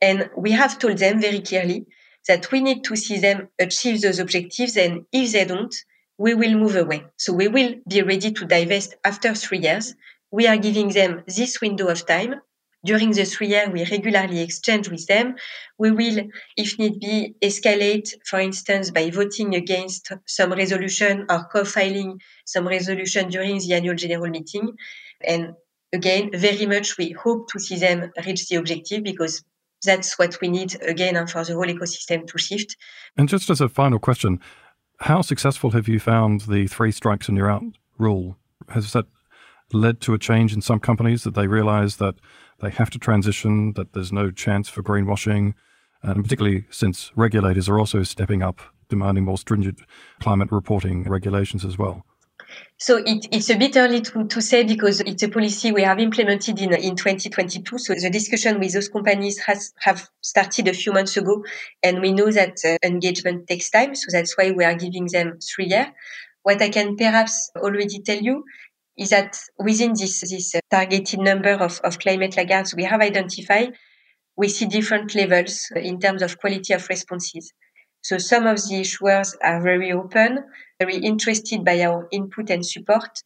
And 0.00 0.30
we 0.36 0.52
have 0.52 0.78
told 0.78 0.98
them 0.98 1.20
very 1.20 1.40
clearly 1.40 1.86
that 2.28 2.50
we 2.50 2.60
need 2.60 2.84
to 2.84 2.96
see 2.96 3.18
them 3.18 3.48
achieve 3.58 4.00
those 4.00 4.18
objectives. 4.18 4.76
And 4.76 5.04
if 5.12 5.32
they 5.32 5.44
don't, 5.44 5.74
we 6.18 6.34
will 6.34 6.54
move 6.54 6.76
away. 6.76 7.04
So 7.16 7.32
we 7.32 7.48
will 7.48 7.74
be 7.88 8.02
ready 8.02 8.32
to 8.32 8.44
divest 8.44 8.94
after 9.04 9.34
three 9.34 9.58
years. 9.58 9.94
We 10.30 10.46
are 10.46 10.56
giving 10.56 10.88
them 10.88 11.22
this 11.26 11.60
window 11.60 11.88
of 11.88 12.06
time. 12.06 12.36
During 12.84 13.12
the 13.12 13.24
three 13.24 13.48
years, 13.48 13.70
we 13.70 13.84
regularly 13.84 14.40
exchange 14.40 14.90
with 14.90 15.06
them. 15.06 15.36
We 15.78 15.90
will, 15.90 16.28
if 16.56 16.78
need 16.78 17.00
be, 17.00 17.34
escalate, 17.42 18.12
for 18.26 18.38
instance, 18.38 18.90
by 18.90 19.10
voting 19.10 19.54
against 19.54 20.12
some 20.26 20.52
resolution 20.52 21.24
or 21.30 21.44
co-filing 21.44 22.20
some 22.44 22.68
resolution 22.68 23.30
during 23.30 23.58
the 23.58 23.72
annual 23.72 23.94
general 23.94 24.28
meeting. 24.28 24.74
And 25.26 25.54
again, 25.94 26.30
very 26.34 26.66
much 26.66 26.98
we 26.98 27.12
hope 27.12 27.48
to 27.52 27.58
see 27.58 27.76
them 27.76 28.12
reach 28.26 28.48
the 28.48 28.56
objective 28.56 29.02
because 29.02 29.42
that's 29.82 30.18
what 30.18 30.38
we 30.40 30.48
need 30.48 30.76
again 30.82 31.26
for 31.26 31.44
the 31.44 31.54
whole 31.54 31.66
ecosystem 31.66 32.26
to 32.26 32.38
shift. 32.38 32.76
And 33.16 33.28
just 33.28 33.48
as 33.50 33.60
a 33.60 33.68
final 33.68 33.98
question, 33.98 34.40
how 35.00 35.22
successful 35.22 35.70
have 35.70 35.88
you 35.88 36.00
found 36.00 36.42
the 36.42 36.66
three 36.66 36.92
strikes 36.92 37.28
and 37.28 37.36
you're 37.36 37.50
out 37.50 37.64
rule? 37.98 38.36
Has 38.68 38.92
that 38.92 39.06
led 39.72 40.00
to 40.02 40.14
a 40.14 40.18
change 40.18 40.52
in 40.52 40.62
some 40.62 40.78
companies 40.78 41.24
that 41.24 41.34
they 41.34 41.46
realize 41.46 41.96
that 41.96 42.14
they 42.60 42.70
have 42.70 42.90
to 42.90 42.98
transition, 42.98 43.72
that 43.74 43.92
there's 43.92 44.12
no 44.12 44.30
chance 44.30 44.68
for 44.68 44.82
greenwashing, 44.82 45.54
and 46.02 46.22
particularly 46.22 46.64
since 46.70 47.12
regulators 47.16 47.68
are 47.68 47.78
also 47.78 48.02
stepping 48.02 48.42
up, 48.42 48.60
demanding 48.88 49.24
more 49.24 49.38
stringent 49.38 49.80
climate 50.20 50.52
reporting 50.52 51.04
regulations 51.04 51.64
as 51.64 51.76
well? 51.76 52.04
So 52.78 52.96
it, 52.98 53.28
it's 53.30 53.50
a 53.50 53.56
bit 53.56 53.76
early 53.76 54.00
to, 54.00 54.26
to 54.26 54.42
say 54.42 54.64
because 54.64 55.00
it's 55.00 55.22
a 55.22 55.28
policy 55.28 55.72
we 55.72 55.82
have 55.82 56.00
implemented 56.00 56.60
in, 56.60 56.74
in 56.74 56.96
2022. 56.96 57.78
So 57.78 57.94
the 57.94 58.10
discussion 58.10 58.58
with 58.58 58.72
those 58.72 58.88
companies 58.88 59.38
has 59.38 59.72
have 59.80 60.08
started 60.20 60.68
a 60.68 60.74
few 60.74 60.92
months 60.92 61.16
ago, 61.16 61.44
and 61.82 62.00
we 62.00 62.12
know 62.12 62.30
that 62.30 62.58
uh, 62.64 62.76
engagement 62.84 63.46
takes 63.46 63.70
time. 63.70 63.94
So 63.94 64.06
that's 64.10 64.36
why 64.36 64.50
we 64.50 64.64
are 64.64 64.74
giving 64.74 65.06
them 65.06 65.38
three 65.40 65.66
years. 65.66 65.86
What 66.42 66.60
I 66.60 66.68
can 66.68 66.96
perhaps 66.96 67.50
already 67.56 68.00
tell 68.00 68.18
you 68.18 68.44
is 68.96 69.10
that 69.10 69.38
within 69.58 69.94
this 69.94 70.20
this 70.20 70.54
uh, 70.54 70.60
targeted 70.70 71.20
number 71.20 71.52
of, 71.52 71.80
of 71.84 71.98
climate 71.98 72.36
laggards 72.36 72.74
we 72.74 72.84
have 72.84 73.00
identified, 73.00 73.72
we 74.36 74.48
see 74.48 74.66
different 74.66 75.14
levels 75.14 75.70
in 75.76 76.00
terms 76.00 76.22
of 76.22 76.38
quality 76.38 76.74
of 76.74 76.88
responses. 76.88 77.52
So 78.04 78.18
some 78.18 78.46
of 78.46 78.56
the 78.56 78.82
issuers 78.82 79.34
are 79.42 79.62
very 79.62 79.90
open, 79.90 80.44
very 80.78 80.96
interested 80.96 81.64
by 81.64 81.80
our 81.80 82.06
input 82.12 82.50
and 82.50 82.64
support. 82.64 83.22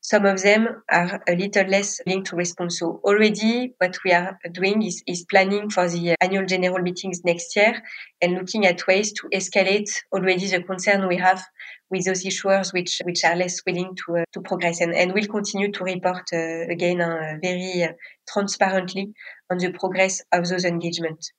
Some 0.00 0.26
of 0.26 0.42
them 0.42 0.82
are 0.90 1.22
a 1.28 1.36
little 1.36 1.66
less 1.68 2.00
linked 2.08 2.30
to 2.30 2.36
response. 2.36 2.80
So 2.80 3.00
already 3.04 3.74
what 3.78 3.96
we 4.04 4.10
are 4.10 4.36
doing 4.50 4.82
is, 4.82 5.00
is 5.06 5.24
planning 5.30 5.70
for 5.70 5.88
the 5.88 6.16
annual 6.20 6.44
general 6.44 6.82
meetings 6.82 7.24
next 7.24 7.54
year 7.54 7.80
and 8.20 8.34
looking 8.34 8.66
at 8.66 8.84
ways 8.88 9.12
to 9.12 9.28
escalate 9.28 9.90
already 10.12 10.48
the 10.48 10.60
concern 10.64 11.06
we 11.06 11.18
have 11.18 11.44
with 11.88 12.06
those 12.06 12.24
issuers 12.24 12.72
which, 12.72 13.00
which 13.04 13.24
are 13.24 13.36
less 13.36 13.60
willing 13.64 13.94
to, 14.06 14.16
uh, 14.16 14.24
to 14.32 14.40
progress. 14.40 14.80
And, 14.80 14.92
and 14.92 15.14
we'll 15.14 15.28
continue 15.28 15.70
to 15.70 15.84
report 15.84 16.28
uh, 16.32 16.66
again 16.68 17.00
uh, 17.00 17.38
very 17.40 17.84
uh, 17.84 17.92
transparently 18.28 19.14
on 19.52 19.58
the 19.58 19.70
progress 19.70 20.20
of 20.32 20.48
those 20.48 20.64
engagements. 20.64 21.30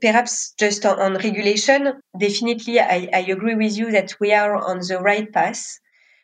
Perhaps 0.00 0.54
just 0.58 0.84
on, 0.84 0.98
on 1.00 1.14
regulation, 1.14 2.00
definitely 2.18 2.80
I, 2.80 3.08
I, 3.12 3.20
agree 3.20 3.54
with 3.54 3.76
you 3.76 3.92
that 3.92 4.14
we 4.20 4.32
are 4.32 4.56
on 4.56 4.80
the 4.80 4.98
right 5.00 5.30
path. 5.32 5.78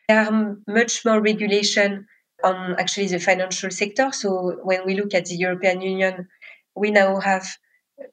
There 0.07 0.19
are 0.19 0.57
much 0.67 1.05
more 1.05 1.21
regulation 1.21 2.05
on 2.43 2.75
actually 2.79 3.07
the 3.07 3.19
financial 3.19 3.69
sector. 3.71 4.11
So 4.11 4.57
when 4.63 4.85
we 4.85 4.95
look 4.95 5.13
at 5.13 5.25
the 5.25 5.35
European 5.35 5.81
Union, 5.81 6.27
we 6.75 6.91
now 6.91 7.19
have 7.19 7.47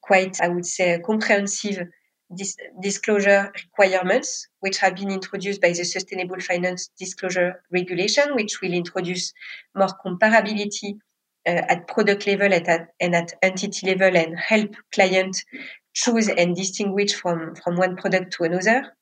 quite, 0.02 0.40
I 0.40 0.49
would 0.49 0.66
say, 0.66 1.00
comprehensive 1.04 1.88
dis- 2.35 2.56
disclosure 2.80 3.52
requirements, 3.54 4.49
which 4.61 4.78
have 4.78 4.97
been 4.97 5.11
introduced 5.11 5.61
by 5.61 5.68
the 5.68 5.85
Sustainable 5.85 6.40
Finance 6.40 6.90
Disclosure 6.99 7.62
Regulation, 7.71 8.35
which 8.35 8.61
will 8.61 8.73
introduce 8.73 9.33
more 9.75 9.90
comparability 10.04 10.99
Uh, 11.46 11.62
at 11.68 11.86
product 11.86 12.26
level 12.26 12.52
at, 12.52 12.66
at, 12.66 12.88
and 13.00 13.14
at 13.14 13.32
entity 13.40 13.86
level 13.86 14.16
and 14.16 14.36
help 14.36 14.74
clients 14.92 15.44
choose 15.94 16.28
and 16.28 16.56
distinguish 16.56 17.14
from, 17.14 17.54
from 17.54 17.76
one 17.76 17.96
product 17.96 18.32
to 18.32 18.42
another. 18.42 18.96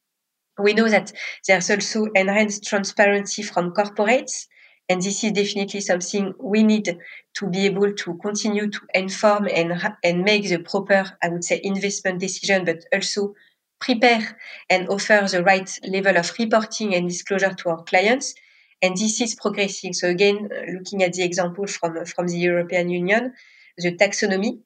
We 0.58 0.74
know 0.74 0.88
that 0.88 1.12
there's 1.48 1.70
also 1.70 2.04
enhanced 2.14 2.64
transparency 2.64 3.42
from 3.42 3.72
corporates 3.72 4.46
and 4.88 5.00
this 5.00 5.24
is 5.24 5.32
definitely 5.32 5.80
something 5.80 6.34
we 6.38 6.62
need 6.62 6.98
to 7.34 7.46
be 7.48 7.64
able 7.64 7.92
to 7.94 8.18
continue 8.18 8.70
to 8.70 8.80
inform 8.92 9.48
and, 9.48 9.96
and 10.02 10.22
make 10.22 10.48
the 10.48 10.58
proper, 10.58 11.04
I 11.22 11.28
would 11.30 11.44
say, 11.44 11.60
investment 11.62 12.20
decision, 12.20 12.64
but 12.66 12.84
also 12.92 13.34
prepare 13.80 14.38
and 14.68 14.88
offer 14.88 15.26
the 15.30 15.42
right 15.42 15.70
level 15.84 16.16
of 16.18 16.32
reporting 16.38 16.94
and 16.94 17.08
disclosure 17.08 17.54
to 17.54 17.70
our 17.70 17.82
clients. 17.84 18.34
And 18.85 18.95
this 18.99 19.19
is 19.23 19.35
progressing. 19.35 19.95
So 19.95 20.09
again, 20.09 20.50
uh, 20.53 20.73
looking 20.76 21.03
at 21.03 21.14
the 21.14 21.25
example 21.25 21.67
from, 21.67 21.97
uh, 21.97 22.05
from 22.05 22.26
the 22.26 22.37
European 22.37 22.91
Union, 22.91 23.33
the 23.79 23.97
taxonomy, 23.97 24.61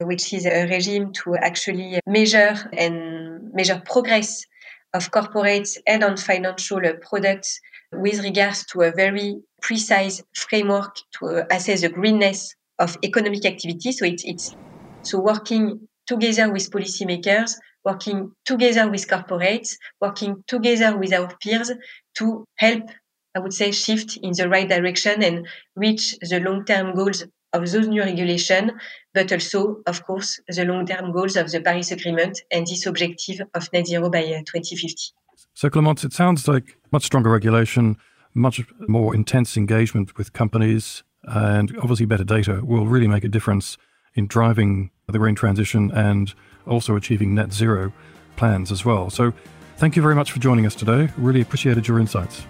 which 0.00 0.34
is 0.34 0.44
a 0.44 0.66
regime 0.68 1.14
to 1.20 1.36
actually 1.36 1.98
measure 2.06 2.54
and 2.76 3.50
measure 3.54 3.80
progress 3.92 4.44
of 4.92 5.10
corporates 5.10 5.78
and 5.86 6.04
on 6.04 6.18
financial 6.18 6.76
uh, 6.84 6.92
products 7.08 7.58
with 7.90 8.22
regards 8.22 8.66
to 8.66 8.82
a 8.82 8.92
very 8.92 9.36
precise 9.62 10.22
framework 10.34 10.94
to 11.18 11.46
assess 11.50 11.80
the 11.80 11.88
greenness 11.88 12.54
of 12.78 12.98
economic 13.02 13.46
activity. 13.46 13.92
So 13.92 14.04
it's, 14.04 14.24
it's 14.24 14.54
so 15.02 15.20
working 15.20 15.88
together 16.06 16.52
with 16.52 16.70
policymakers, 16.70 17.52
working 17.82 18.32
together 18.44 18.90
with 18.90 19.08
corporates, 19.08 19.76
working 20.02 20.44
together 20.46 20.98
with 20.98 21.14
our 21.14 21.34
peers 21.42 21.72
to 22.16 22.44
help, 22.56 22.90
I 23.34 23.40
would 23.40 23.52
say, 23.52 23.72
shift 23.72 24.16
in 24.18 24.32
the 24.32 24.48
right 24.48 24.68
direction 24.68 25.22
and 25.22 25.46
reach 25.74 26.16
the 26.20 26.40
long-term 26.40 26.94
goals 26.94 27.24
of 27.52 27.70
those 27.70 27.86
new 27.86 28.02
regulations, 28.02 28.72
but 29.12 29.32
also, 29.32 29.80
of 29.86 30.04
course, 30.04 30.40
the 30.48 30.64
long-term 30.64 31.12
goals 31.12 31.36
of 31.36 31.50
the 31.50 31.60
Paris 31.60 31.92
Agreement 31.92 32.42
and 32.50 32.66
this 32.66 32.86
objective 32.86 33.40
of 33.54 33.72
net 33.72 33.86
zero 33.86 34.10
by 34.10 34.24
uh, 34.24 34.40
2050. 34.40 35.14
So, 35.54 35.70
Clémence, 35.70 36.04
it 36.04 36.12
sounds 36.12 36.48
like 36.48 36.76
much 36.90 37.04
stronger 37.04 37.30
regulation, 37.30 37.96
much 38.34 38.60
more 38.88 39.14
intense 39.14 39.56
engagement 39.56 40.18
with 40.18 40.32
companies, 40.32 41.04
and 41.22 41.76
obviously 41.78 42.06
better 42.06 42.24
data 42.24 42.60
will 42.64 42.86
really 42.86 43.08
make 43.08 43.24
a 43.24 43.28
difference 43.28 43.78
in 44.14 44.26
driving 44.26 44.90
the 45.06 45.18
green 45.18 45.34
transition 45.34 45.90
and 45.92 46.34
also 46.66 46.96
achieving 46.96 47.34
net 47.34 47.52
zero 47.52 47.92
plans 48.36 48.72
as 48.72 48.84
well. 48.84 49.10
So, 49.10 49.32
thank 49.76 49.96
you 49.96 50.02
very 50.02 50.16
much 50.16 50.32
for 50.32 50.40
joining 50.40 50.66
us 50.66 50.74
today. 50.74 51.08
Really 51.16 51.40
appreciated 51.40 51.86
your 51.86 52.00
insights. 52.00 52.44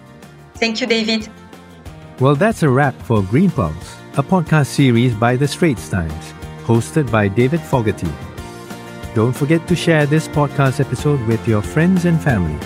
Thank 0.55 0.81
you, 0.81 0.87
David. 0.87 1.29
Well, 2.19 2.35
that's 2.35 2.63
a 2.63 2.69
wrap 2.69 2.95
for 3.01 3.21
Green 3.23 3.51
Pulse, 3.51 3.97
a 4.17 4.23
podcast 4.23 4.67
series 4.67 5.13
by 5.13 5.35
The 5.35 5.47
Straits 5.47 5.89
Times, 5.89 6.33
hosted 6.63 7.11
by 7.11 7.27
David 7.27 7.59
Fogarty. 7.59 8.07
Don't 9.13 9.33
forget 9.33 9.67
to 9.67 9.75
share 9.75 10.05
this 10.05 10.27
podcast 10.27 10.79
episode 10.79 11.19
with 11.27 11.45
your 11.47 11.61
friends 11.61 12.05
and 12.05 12.21
family. 12.21 12.57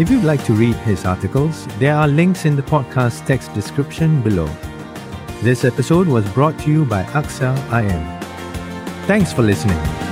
If 0.00 0.10
you'd 0.10 0.24
like 0.24 0.44
to 0.44 0.52
read 0.52 0.76
his 0.76 1.04
articles, 1.04 1.66
there 1.78 1.94
are 1.94 2.08
links 2.08 2.44
in 2.44 2.56
the 2.56 2.62
podcast 2.62 3.26
text 3.26 3.52
description 3.52 4.22
below. 4.22 4.48
This 5.42 5.64
episode 5.64 6.06
was 6.06 6.28
brought 6.30 6.58
to 6.60 6.70
you 6.70 6.84
by 6.84 7.02
AXA 7.02 7.52
IM. 7.72 8.20
Thanks 9.06 9.32
for 9.32 9.42
listening. 9.42 10.11